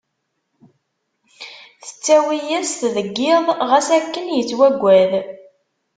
Tettawi-yas-t 1.85 2.81
deg 2.95 3.15
iḍ, 3.33 3.47
ɣas 3.69 3.87
akken 3.97 4.25
yettwaggad. 4.37 5.11